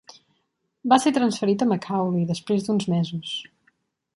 [0.93, 3.37] Va ser transferit a McAuley després d'uns mesos.